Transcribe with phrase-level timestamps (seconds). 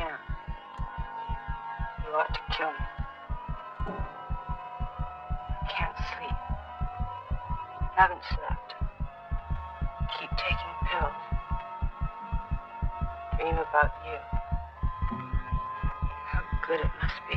[0.00, 0.18] here.
[2.04, 2.84] You ought to kill me.
[5.68, 6.38] Can't sleep.
[7.96, 8.74] Haven't slept.
[10.18, 11.20] Keep taking pills.
[13.36, 14.18] Dream about you.
[16.30, 17.36] How good it must be.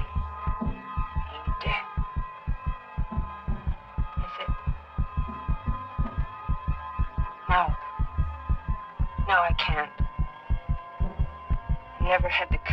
[4.17, 4.49] Is it?
[7.49, 7.67] No.
[9.27, 9.92] No, I can't
[12.13, 12.72] never had the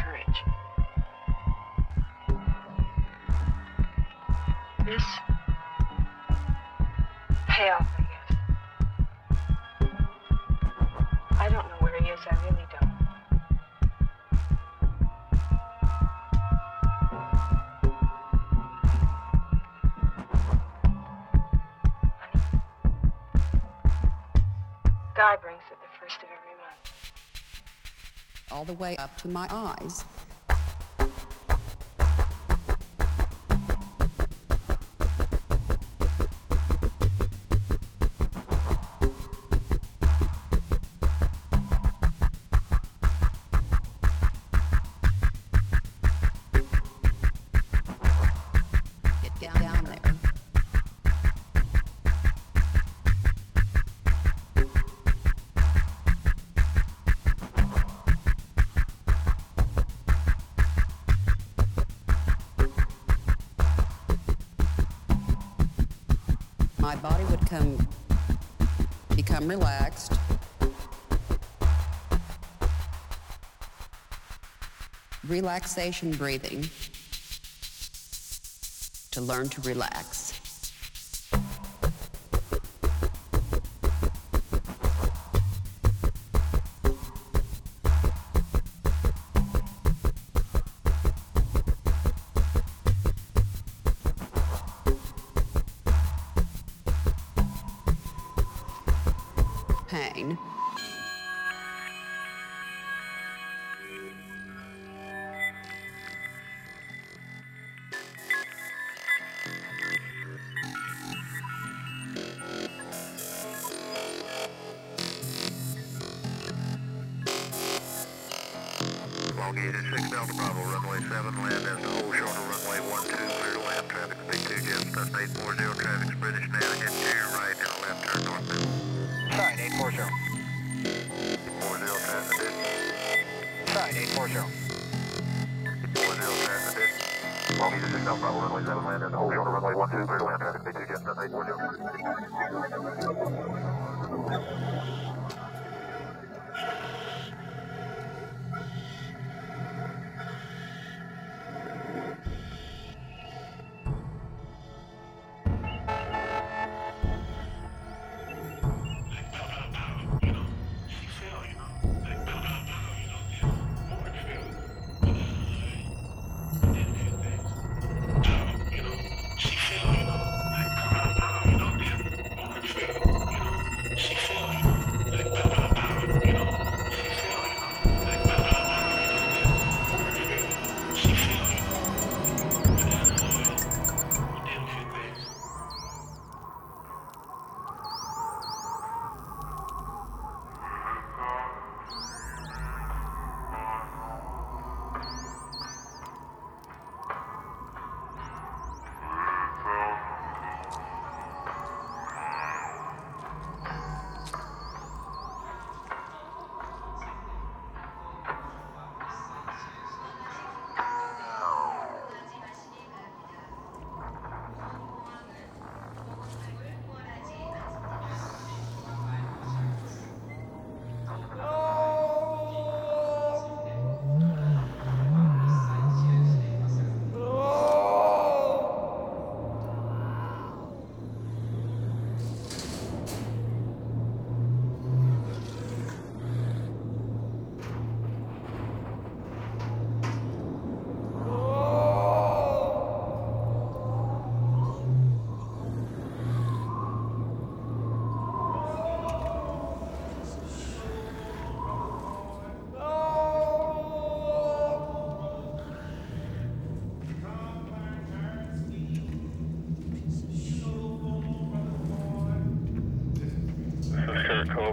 [28.71, 30.05] the way up to my eyes.
[66.81, 67.77] my body would come
[69.15, 70.15] become relaxed.
[75.29, 76.69] Relaxation breathing
[79.11, 80.30] to learn to relax.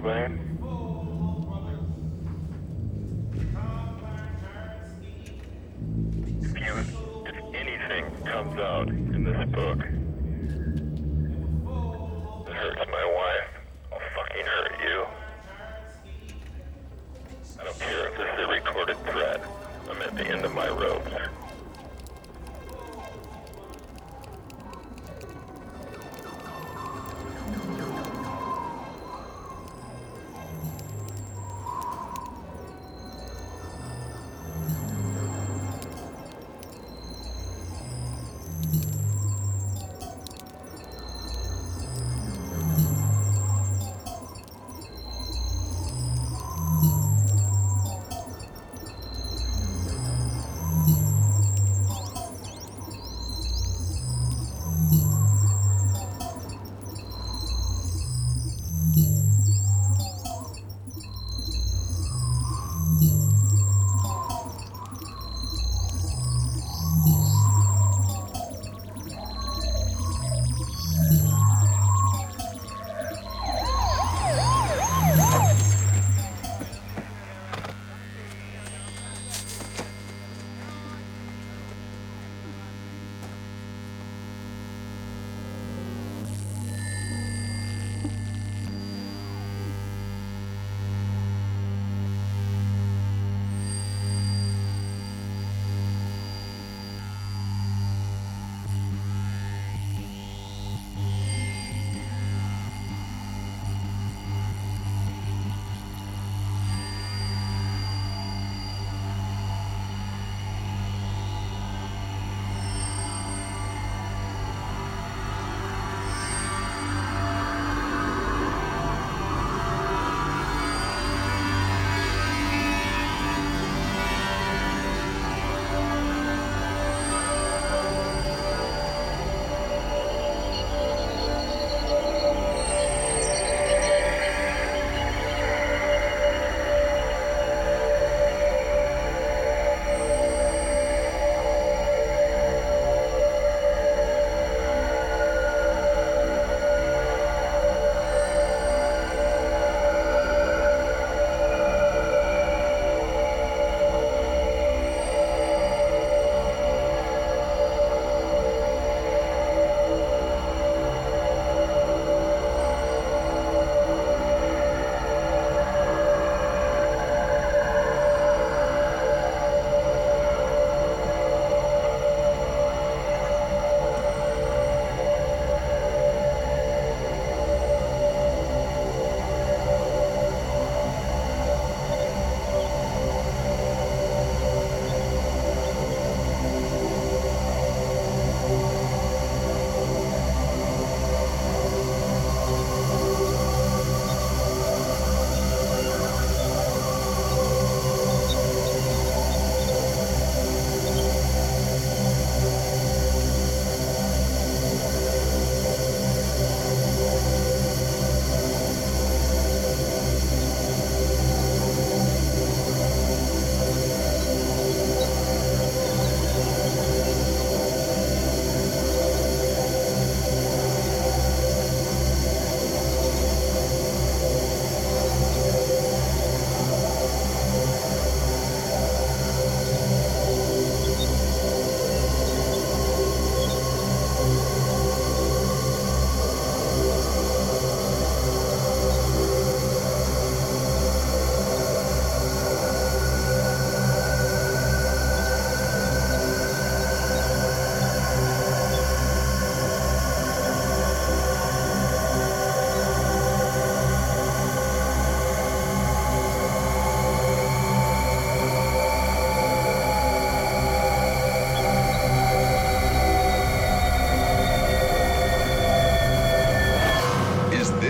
[0.01, 0.46] Kurt Cobain.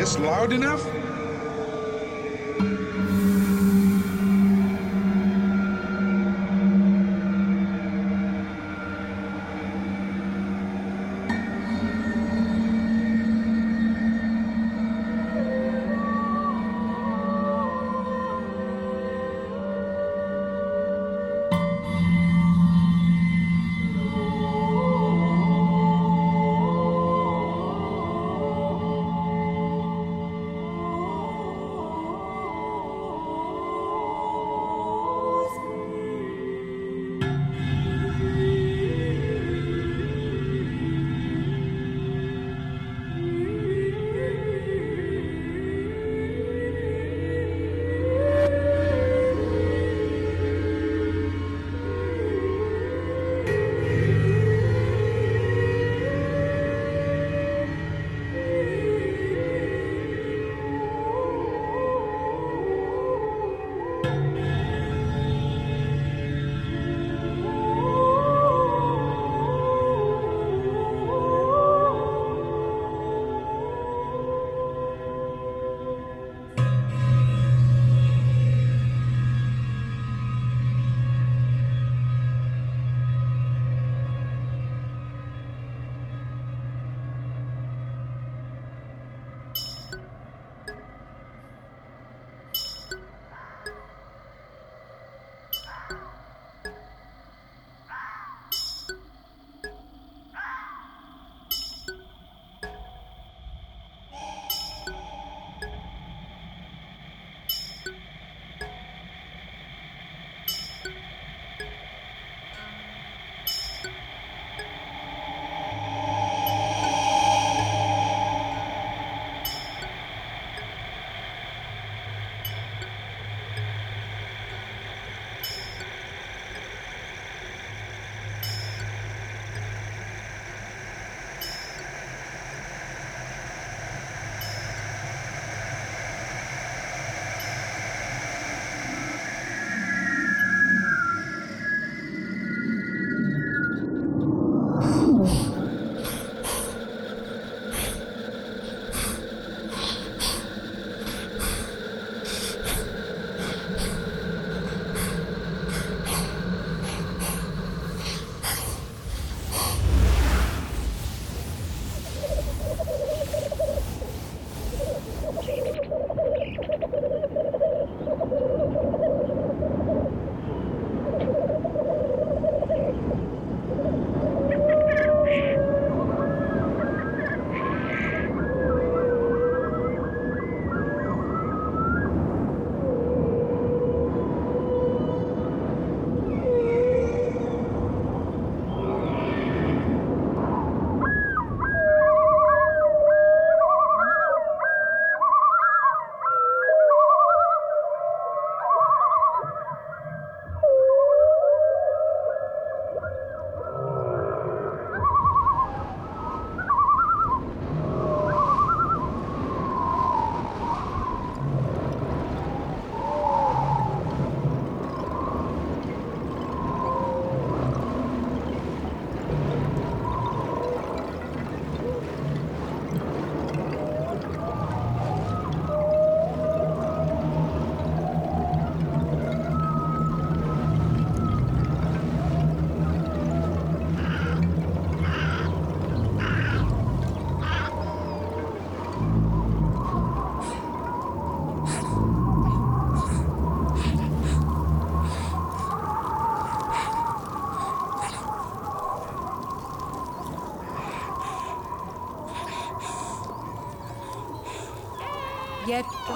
[0.08, 0.97] This loud enough?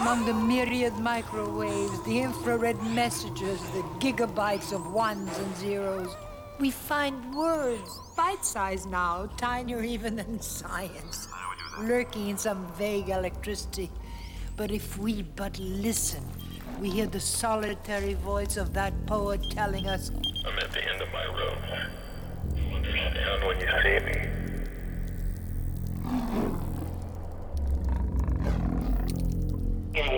[0.01, 6.15] Among the myriad microwaves, the infrared messages, the gigabytes of ones and zeros,
[6.59, 11.27] we find words, bite sized now, tinier even than science,
[11.81, 13.91] lurking in some vague electricity.
[14.57, 16.23] But if we but listen,
[16.79, 21.09] we hear the solitary voice of that poet telling us, I'm at the end of
[21.13, 21.59] my rope.
[22.55, 23.99] You'll understand when you see
[26.39, 26.50] me.
[30.01, 30.09] You're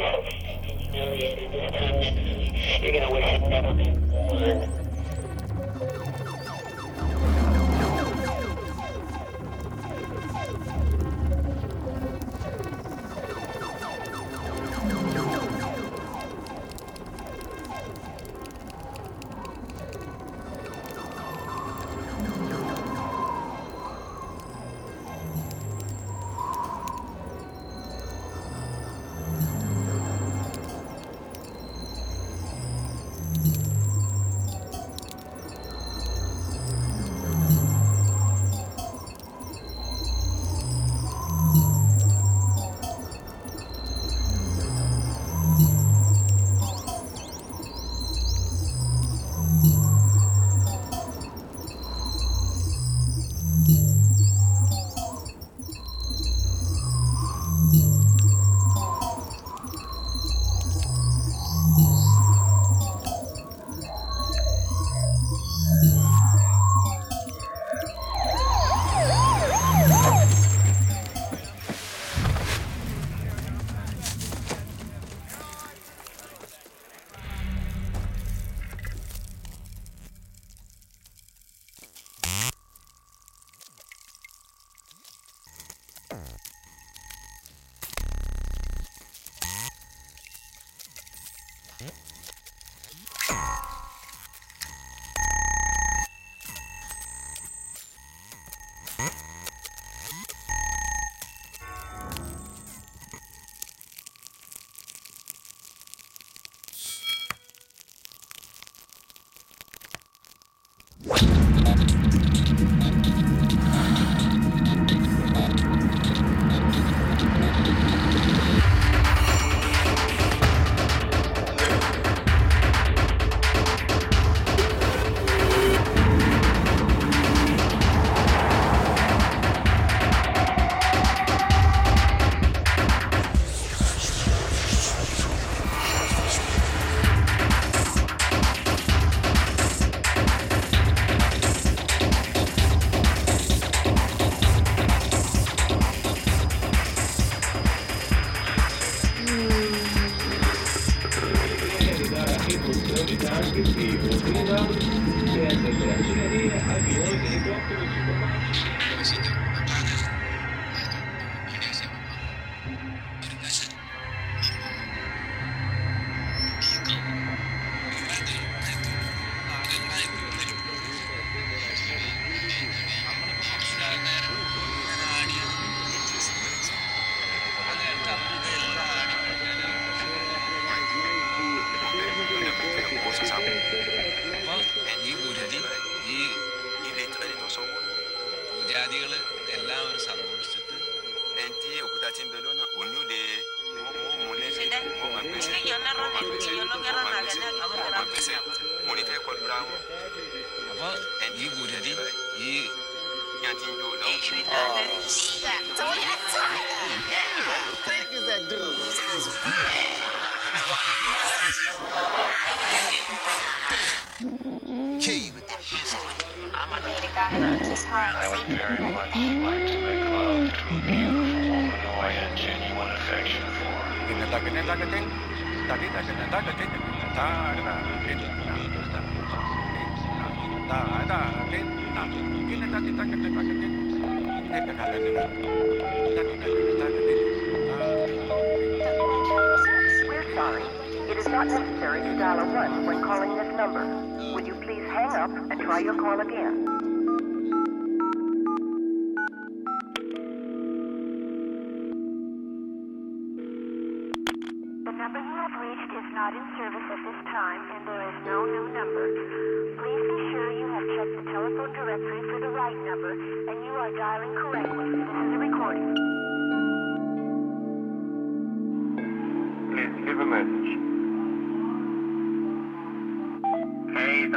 [2.93, 4.83] gonna wish it never been born.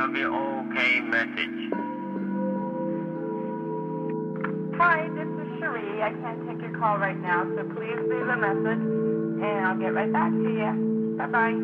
[0.06, 1.58] KWOK message.
[4.78, 6.00] Hi, this is Cherie.
[6.00, 9.94] I can't take your call right now, so please leave a message, and I'll get
[9.94, 11.16] right back to you.
[11.18, 11.58] Bye-bye.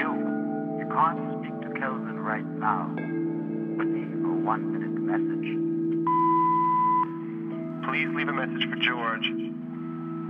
[0.00, 0.08] You,
[0.80, 2.88] you can't speak to Kelvin right now.
[2.96, 5.48] Leave a one-minute message.
[7.90, 9.28] Please leave a message for George.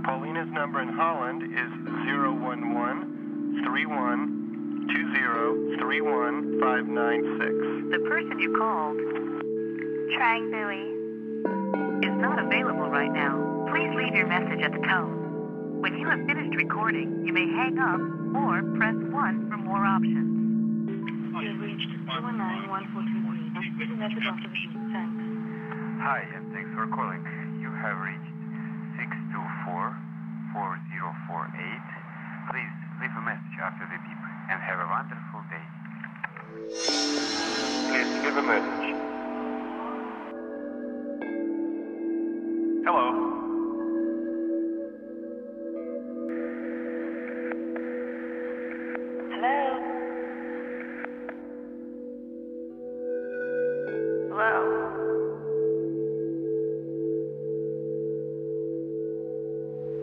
[0.03, 1.71] Paulina's number in Holland is
[2.09, 4.34] 011 31
[4.85, 7.91] 20 31 596.
[7.91, 8.97] The person you called
[10.13, 10.93] Trying Bowie.
[12.05, 13.65] is not available right now.
[13.71, 15.81] Please leave your message at the tone.
[15.81, 17.99] When you have finished recording, you may hang up
[18.37, 21.33] or press 1 for more options.
[21.35, 23.77] Oh, you have reached 219-1423.
[23.79, 24.71] This is a message after the beep.
[24.93, 25.17] Thanks.
[26.05, 27.25] Hi, and thanks for calling.
[27.59, 28.14] You have reached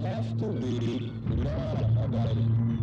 [0.00, 2.78] Have to be law-abiding.
[2.78, 2.81] Do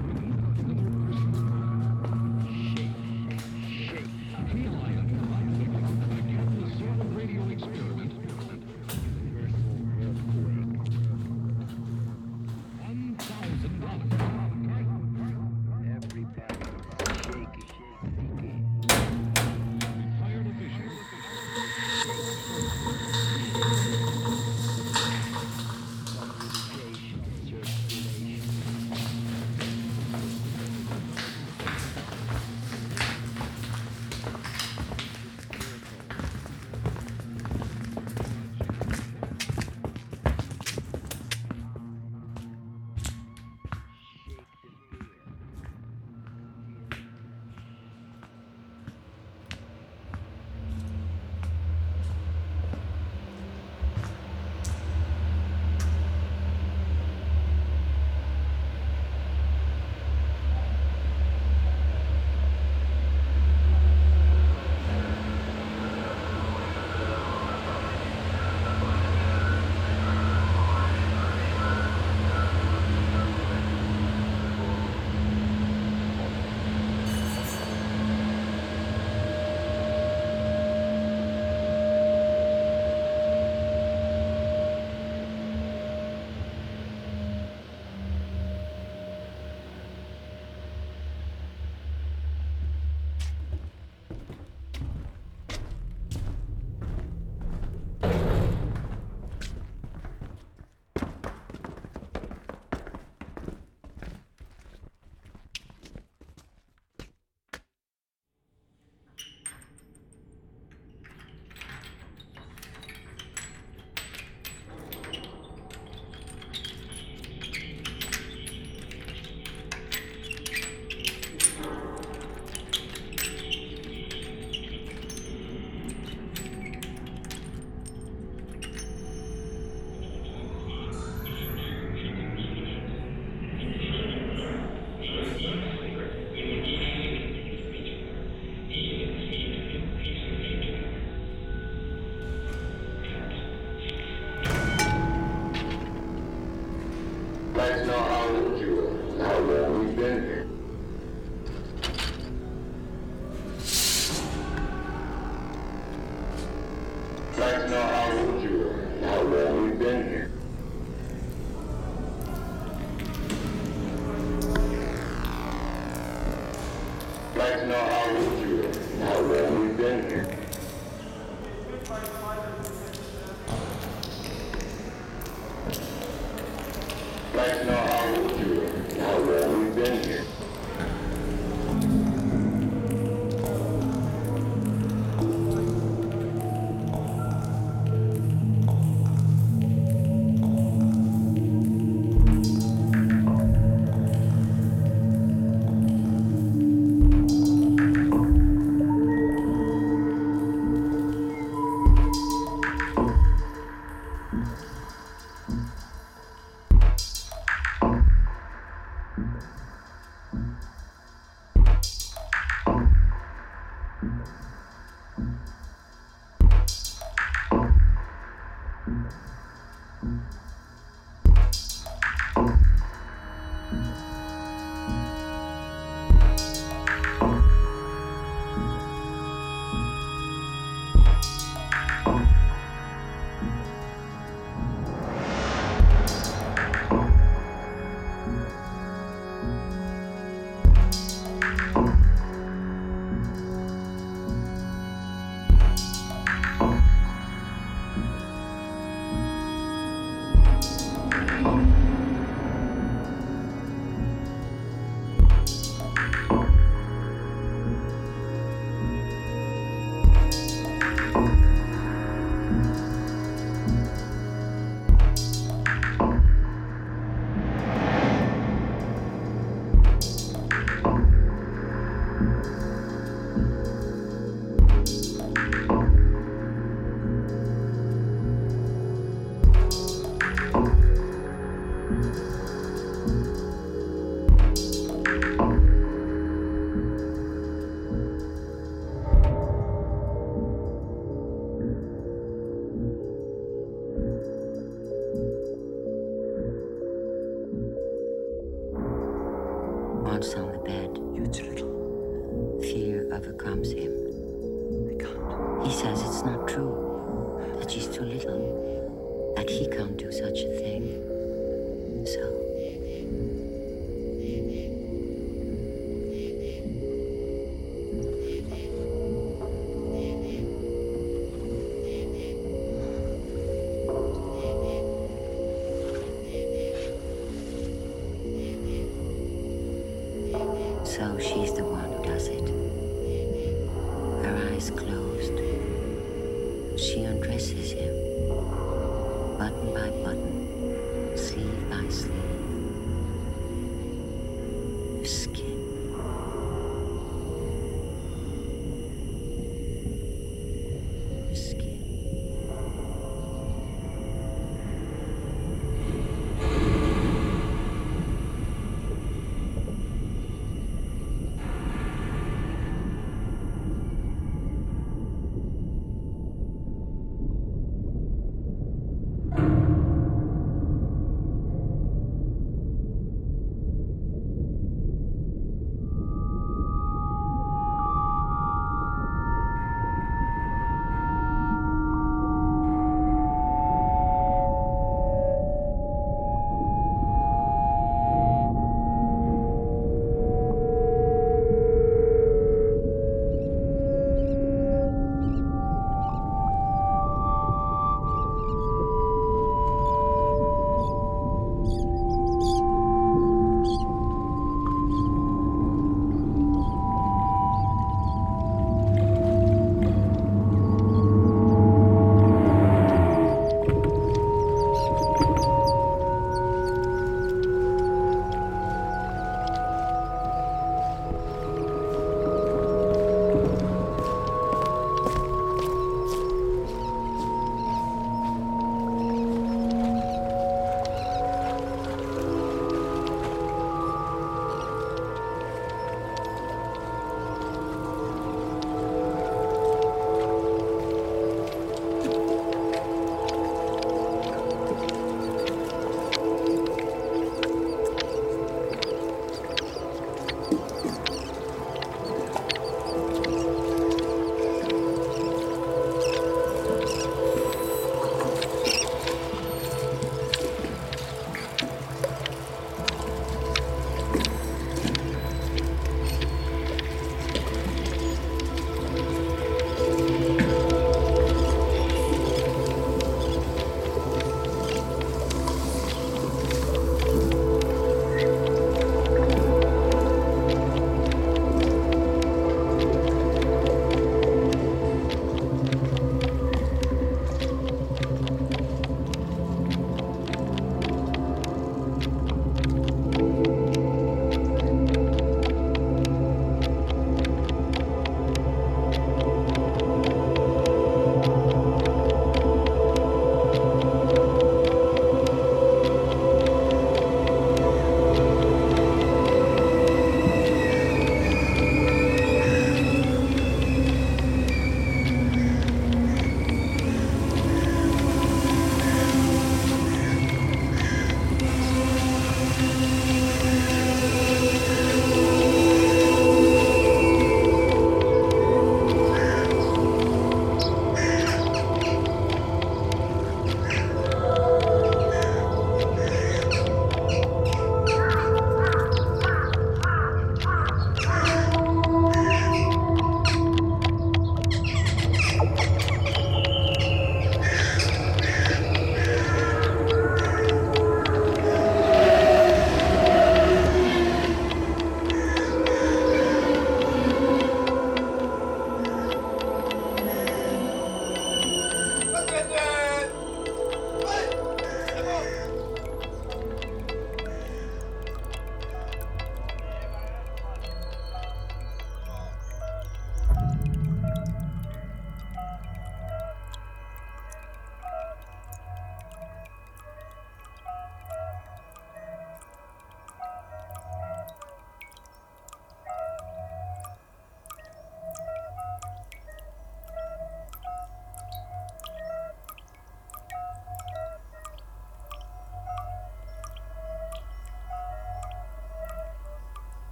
[0.00, 0.31] Mm-hmm.